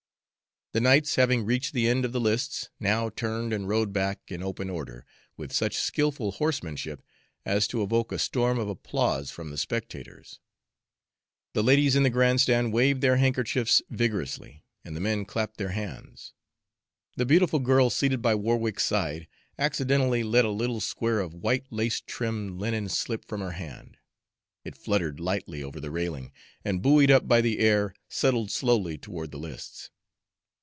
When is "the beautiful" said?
17.17-17.59